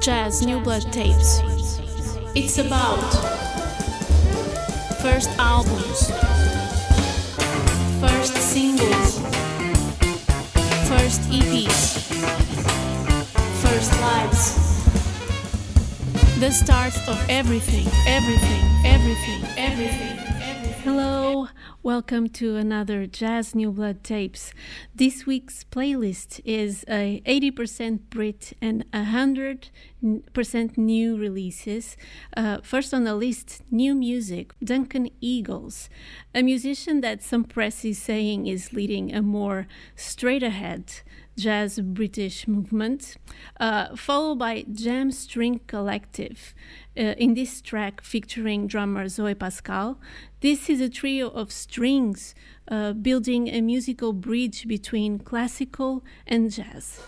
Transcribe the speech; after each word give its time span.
Jazz 0.00 0.40
New 0.40 0.58
Blood 0.60 0.90
Tapes. 0.94 1.42
It's 2.34 2.56
about 2.56 3.04
first 5.02 5.28
albums, 5.38 6.08
first 8.00 8.34
singles, 8.34 9.18
first 10.88 11.20
EPs, 11.28 12.00
first 13.60 13.92
lives. 14.00 14.56
The 16.40 16.50
start 16.50 16.96
of 17.06 17.22
everything, 17.28 17.86
everything, 18.06 18.64
everything, 18.86 19.44
everything, 19.58 20.18
everything. 20.40 20.82
Hello, 20.82 21.48
welcome 21.82 22.28
to 22.28 22.56
another 22.56 23.06
Jazz 23.06 23.54
New 23.54 23.72
Blood 23.72 24.04
Tapes. 24.04 24.52
This 24.94 25.24
week's 25.24 25.64
playlist 25.64 26.38
is 26.44 26.84
a 26.86 27.22
80% 27.24 28.00
Brit 28.10 28.52
and 28.60 28.84
100% 28.92 30.76
new 30.76 31.16
releases. 31.16 31.96
Uh, 32.36 32.58
first 32.62 32.92
on 32.92 33.04
the 33.04 33.14
list, 33.14 33.62
new 33.70 33.94
music, 33.94 34.52
Duncan 34.62 35.08
Eagles, 35.22 35.88
a 36.34 36.42
musician 36.42 37.00
that 37.00 37.22
some 37.22 37.44
press 37.44 37.82
is 37.82 37.98
saying 37.98 38.46
is 38.46 38.74
leading 38.74 39.14
a 39.14 39.22
more 39.22 39.66
straight 39.96 40.42
ahead 40.42 41.00
jazz 41.40 41.80
British 41.80 42.46
movement, 42.46 43.16
uh, 43.58 43.96
followed 43.96 44.38
by 44.38 44.64
Jam 44.70 45.10
String 45.10 45.60
Collective. 45.66 46.54
Uh, 46.98 47.14
in 47.16 47.34
this 47.34 47.62
track 47.62 48.02
featuring 48.02 48.66
drummer 48.66 49.08
Zoe 49.08 49.34
Pascal, 49.34 49.98
this 50.40 50.70
is 50.70 50.80
a 50.80 50.88
trio 50.88 51.28
of 51.28 51.52
strings 51.52 52.34
uh, 52.68 52.92
building 52.92 53.48
a 53.48 53.60
musical 53.60 54.12
bridge 54.12 54.66
between 54.66 55.18
classical 55.18 56.02
and 56.26 56.50
jazz. 56.50 57.00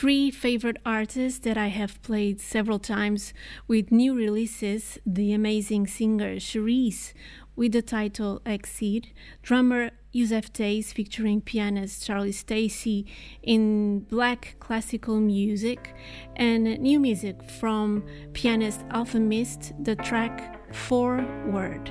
Three 0.00 0.30
favorite 0.30 0.78
artists 0.86 1.40
that 1.40 1.58
I 1.58 1.66
have 1.66 2.00
played 2.00 2.40
several 2.40 2.78
times 2.78 3.34
with 3.68 3.92
new 3.92 4.14
releases. 4.14 4.98
The 5.04 5.34
amazing 5.34 5.88
singer 5.88 6.36
Cherise 6.36 7.12
with 7.54 7.72
the 7.72 7.82
title 7.82 8.40
Exceed, 8.46 9.12
drummer 9.42 9.90
Yussef 10.14 10.50
Dayes 10.54 10.90
featuring 10.94 11.42
pianist 11.42 12.06
Charlie 12.06 12.32
Stacey 12.32 13.04
in 13.42 14.00
black 14.08 14.56
classical 14.58 15.20
music, 15.20 15.94
and 16.34 16.64
new 16.80 16.98
music 16.98 17.42
from 17.42 18.02
pianist 18.32 18.80
Alfa 18.92 19.20
Mist, 19.20 19.74
the 19.84 19.96
track 19.96 20.74
Foreword. 20.74 21.90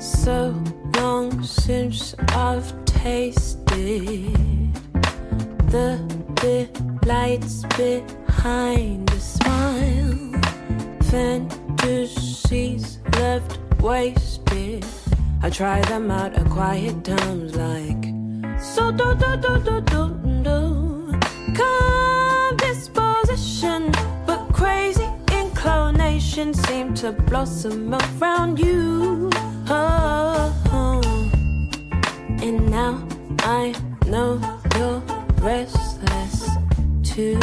So 0.00 0.60
long 0.96 1.44
since 1.44 2.16
I've 2.30 2.84
tasted 2.84 4.62
the 5.72 5.98
delights 6.34 7.64
behind 7.78 9.10
a 9.10 9.18
smile, 9.18 10.32
fantasies 11.04 12.98
left 13.14 13.58
wasted. 13.80 14.84
I 15.42 15.48
try 15.48 15.80
them 15.82 16.10
out 16.10 16.34
at 16.34 16.50
quiet 16.50 17.02
times 17.04 17.56
like 17.56 18.04
so 18.62 18.92
do 18.92 19.14
do 19.14 19.36
do 19.38 19.58
do 19.64 19.80
do 19.80 20.14
do. 20.42 21.18
Calm 21.56 22.56
disposition, 22.58 23.92
but 24.26 24.52
crazy 24.52 25.08
inclination 25.32 26.52
seem 26.52 26.92
to 26.96 27.12
blossom 27.12 27.94
around 27.94 28.58
you. 28.58 29.30
Oh, 29.68 30.52
oh. 30.70 31.00
And 32.42 32.70
now 32.70 33.08
I 33.38 33.74
know 34.06 34.61
restless 35.42 36.48
too. 37.02 37.36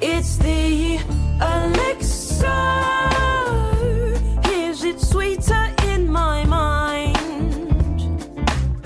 It's 0.00 0.36
the 0.36 0.98
elixir. 1.40 2.46
Is 4.52 4.84
it 4.84 5.00
sweeter 5.00 5.74
in 5.84 6.10
my 6.10 6.44
mind? 6.44 7.16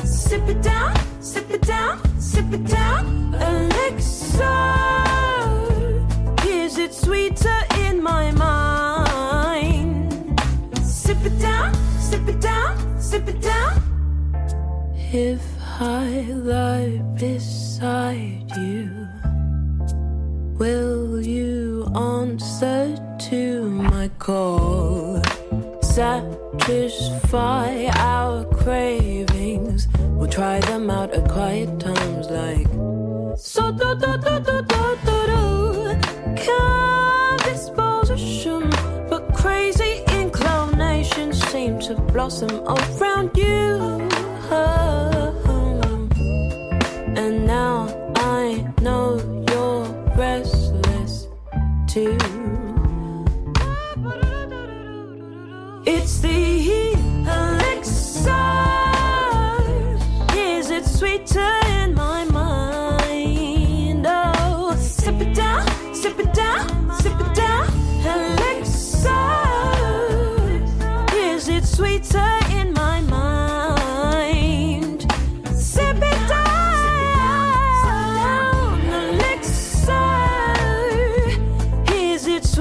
Sip 0.04 0.48
it 0.48 0.62
down, 0.62 0.94
sip 1.20 1.50
it 1.50 1.62
down, 1.62 1.98
sip 2.20 2.52
it 2.52 2.64
down. 2.66 3.34
Elixir. 3.34 4.46
Is 6.46 6.78
it 6.78 6.94
sweeter 6.94 7.60
in 7.86 8.00
my 8.00 8.30
mind? 8.30 10.12
Sip 10.84 11.18
it 11.24 11.36
down, 11.40 11.74
sip 11.98 12.28
it 12.28 12.40
down, 12.40 13.00
sip 13.00 13.26
it 13.28 13.40
down. 13.40 13.69
If 15.12 15.42
I 15.80 16.22
lie 16.30 17.02
beside 17.18 18.46
you, 18.56 19.08
will 20.56 21.20
you 21.20 21.90
answer 21.96 22.96
to 23.18 23.70
my 23.70 24.06
call? 24.20 25.20
Satisfy 25.82 26.30
our 27.96 28.44
cravings. 28.54 29.88
We'll 29.98 30.28
try 30.28 30.60
them 30.60 30.88
out 30.90 31.12
at 31.12 31.28
quiet 31.28 31.80
times 31.80 32.30
like 32.30 32.68
so 33.36 33.72
do 33.72 33.96
do 33.96 34.16
do 34.16 34.38
do 34.38 34.62
do 34.62 34.96
do 35.04 35.26
do. 35.26 35.98
Calm 36.46 37.36
disposition, 37.38 38.70
but 39.10 39.34
crazy 39.34 40.04
inclinations 40.12 41.44
seem 41.48 41.80
to 41.80 41.96
blossom 42.12 42.50
around 42.64 43.36
you. 43.36 44.19
And 47.16 47.46
now 47.46 47.86
I 48.16 48.66
know 48.82 49.20
you're 49.48 49.84
restless 50.16 51.28
too. 51.86 52.18
It's 55.86 56.18
the 56.20 56.59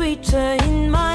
Sweeter 0.09 0.57
in 0.63 0.89
my 0.89 1.08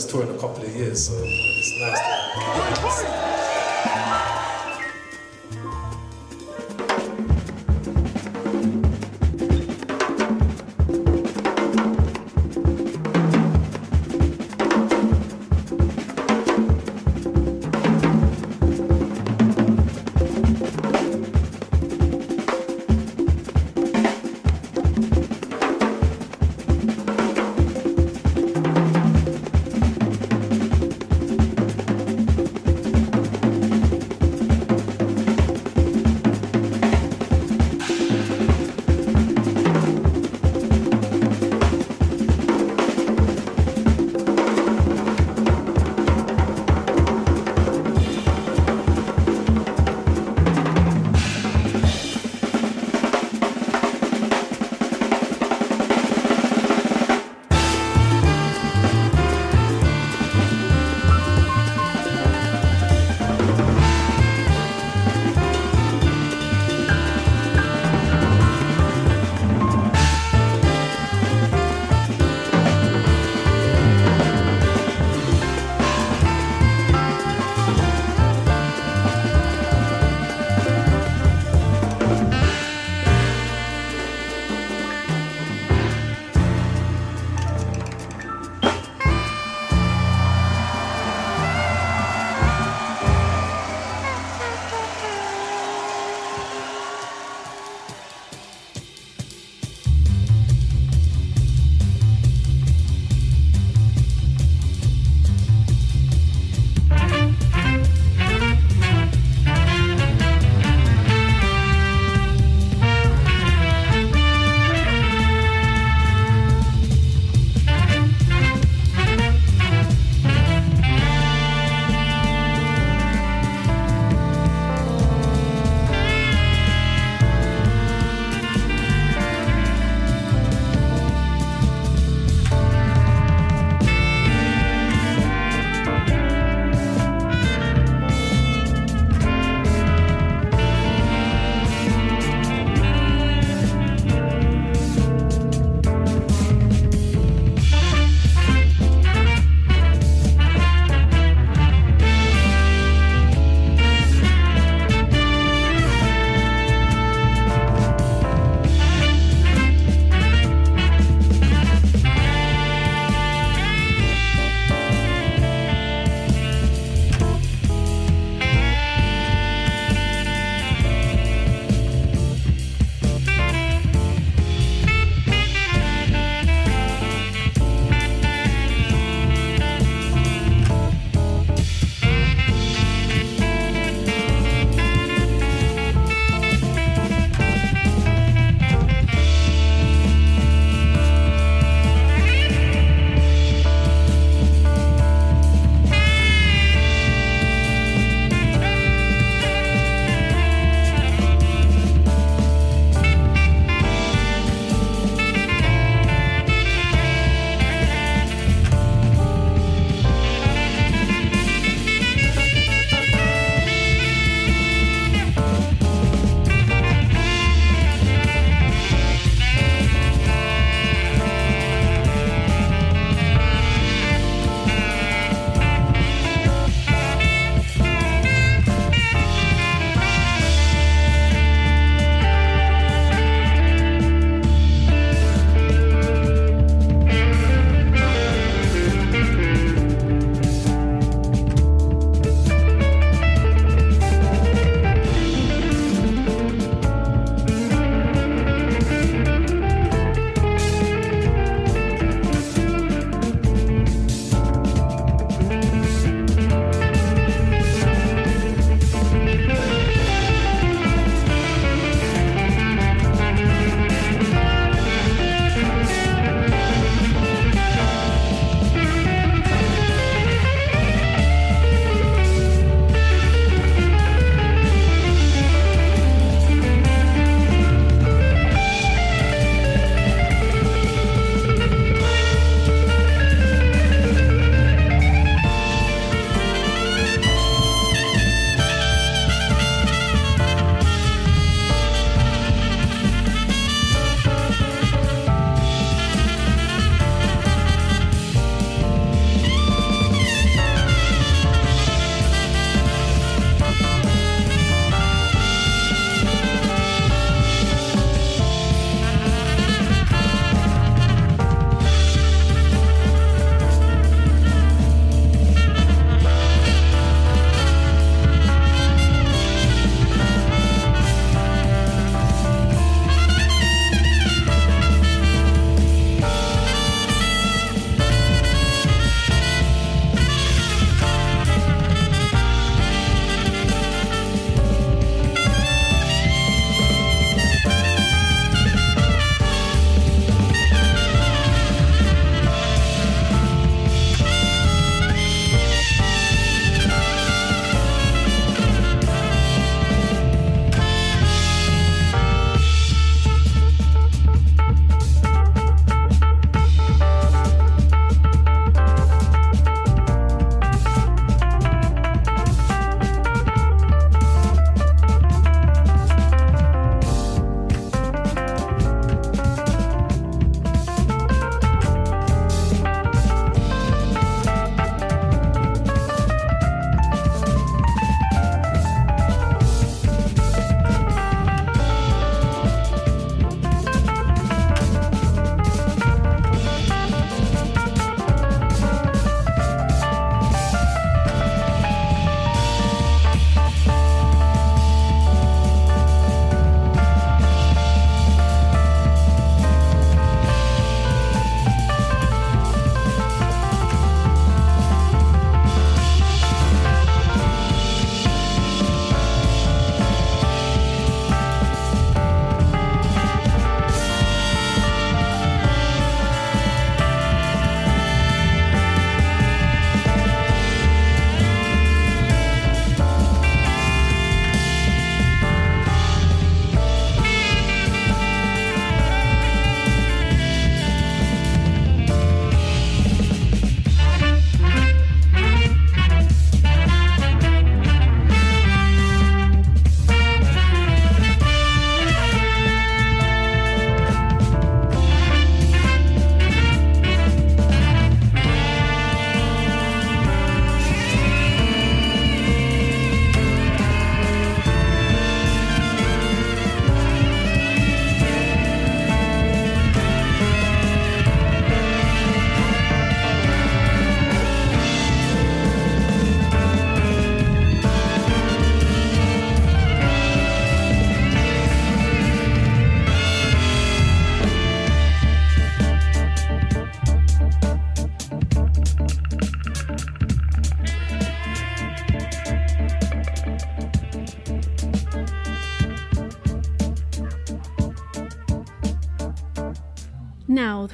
first 0.00 0.10
tour 0.10 0.22
in 0.22 0.30
a 0.30 0.38
couple 0.38 0.64
of 0.64 0.74
years, 0.74 1.08
so 1.08 1.19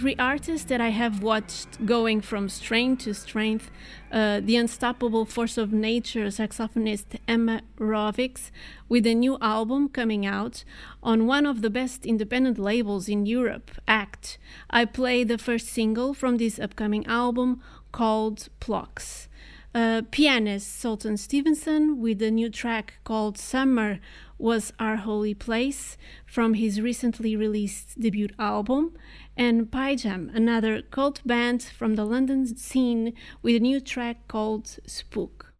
Three 0.06 0.14
artists 0.20 0.68
that 0.68 0.80
I 0.80 0.90
have 0.90 1.20
watched 1.20 1.84
going 1.84 2.20
from 2.20 2.48
strength 2.48 3.02
to 3.02 3.12
strength 3.12 3.72
uh, 4.12 4.38
the 4.40 4.54
unstoppable 4.54 5.24
force 5.24 5.58
of 5.58 5.72
nature 5.72 6.26
saxophonist 6.26 7.18
Emma 7.26 7.62
Rawicz 7.76 8.52
with 8.88 9.04
a 9.04 9.16
new 9.16 9.36
album 9.40 9.88
coming 9.88 10.24
out 10.24 10.62
on 11.02 11.26
one 11.26 11.44
of 11.44 11.60
the 11.60 11.70
best 11.70 12.06
independent 12.06 12.56
labels 12.56 13.08
in 13.08 13.26
Europe, 13.26 13.72
Act. 13.88 14.38
I 14.70 14.84
play 14.84 15.24
the 15.24 15.38
first 15.38 15.66
single 15.66 16.14
from 16.14 16.36
this 16.36 16.60
upcoming 16.60 17.04
album 17.08 17.60
called 17.90 18.48
Phlox. 18.60 19.26
Uh, 19.74 20.02
pianist 20.12 20.78
Sultan 20.78 21.16
Stevenson 21.16 22.00
with 22.00 22.22
a 22.22 22.30
new 22.30 22.48
track 22.48 22.94
called 23.02 23.36
Summer 23.36 23.98
was 24.38 24.72
Our 24.78 24.96
Holy 24.96 25.34
Place 25.34 25.98
from 26.24 26.54
his 26.54 26.80
recently 26.80 27.36
released 27.36 28.00
debut 28.00 28.28
album, 28.38 28.96
and 29.36 29.70
Pyjaen, 29.70 30.34
another 30.34 30.82
cult 30.82 31.20
band 31.26 31.62
from 31.62 31.94
the 31.94 32.04
London 32.04 32.46
scene 32.56 33.12
with 33.42 33.56
a 33.56 33.60
new 33.60 33.80
track 33.80 34.28
called 34.28 34.78
Spook. 34.86 35.52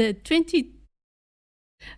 The 0.00 0.14
20 0.14 0.70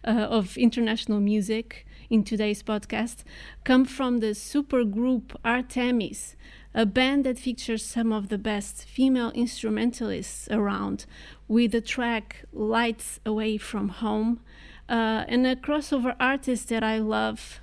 uh, 0.04 0.10
of 0.10 0.56
international 0.56 1.20
music 1.20 1.86
in 2.10 2.24
today's 2.24 2.60
podcast 2.60 3.18
come 3.62 3.84
from 3.84 4.18
the 4.18 4.34
supergroup 4.34 5.36
Artemis, 5.44 6.34
a 6.74 6.84
band 6.84 7.22
that 7.26 7.38
features 7.38 7.84
some 7.84 8.12
of 8.12 8.28
the 8.28 8.38
best 8.38 8.84
female 8.84 9.30
instrumentalists 9.36 10.48
around, 10.50 11.06
with 11.46 11.70
the 11.70 11.80
track 11.80 12.44
Lights 12.52 13.20
Away 13.24 13.56
from 13.56 13.88
Home, 13.88 14.40
uh, 14.88 15.22
and 15.28 15.46
a 15.46 15.54
crossover 15.54 16.16
artist 16.18 16.70
that 16.70 16.82
I 16.82 16.98
love, 16.98 17.60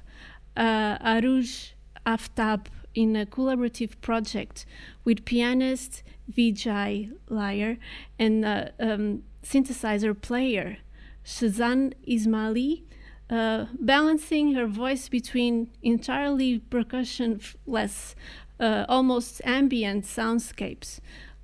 uh, 0.55 0.99
Arooj 0.99 1.73
Aftab, 2.05 2.67
in 2.95 3.13
a 3.17 3.25
collaborative 3.25 3.99
project 3.99 4.65
with 5.03 5.25
pianist 5.25 6.01
Vijay 6.31 7.11
Lyer 7.29 7.77
and 8.17 8.45
uh, 8.45 8.69
um, 8.79 9.23
synthesizer 9.49 10.19
player 10.19 10.77
Shahzad 11.25 11.93
Ismaily, 12.07 12.83
uh, 13.29 13.65
balancing 13.79 14.53
her 14.53 14.67
voice 14.67 15.09
between 15.09 15.69
entirely 15.83 16.59
percussionless, 16.59 18.15
uh, 18.59 18.85
almost 18.87 19.41
ambient 19.45 20.05
soundscapes. 20.05 20.99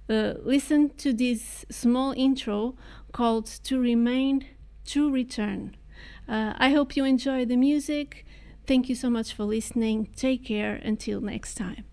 Uh, 0.10 0.34
listen 0.44 0.90
to 0.98 1.14
this 1.14 1.66
small 1.70 2.14
intro 2.16 2.76
called 3.12 3.46
To 3.46 3.80
Remain, 3.80 4.46
To 4.86 5.12
Return. 5.12 5.76
Uh, 6.28 6.54
I 6.58 6.70
hope 6.70 6.96
you 6.96 7.06
enjoy 7.06 7.46
the 7.46 7.58
music. 7.58 8.26
Thank 8.68 8.90
you 8.90 8.96
so 8.96 9.10
much 9.10 9.34
for 9.34 9.46
listening. 9.46 10.10
Take 10.16 10.46
care 10.46 10.76
until 10.76 11.22
next 11.22 11.56
time. 11.56 11.86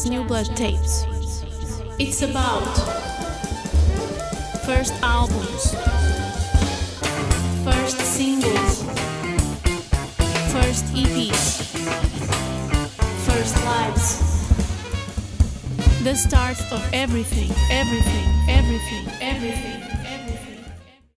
Jazz 0.00 0.10
New 0.10 0.24
Blood 0.24 0.46
Tapes. 0.56 1.04
It's 1.98 2.22
about 2.22 2.64
first 4.64 4.94
albums, 5.02 5.74
first 7.64 7.98
singles, 7.98 8.82
first 10.52 10.84
EPs, 10.94 11.60
first 13.26 13.64
lives. 13.64 14.18
The 16.02 16.14
start 16.14 16.60
of 16.72 16.82
everything, 16.92 17.50
everything, 17.70 18.48
everything, 18.48 19.06
everything. 19.20 19.82
everything. 19.82 19.99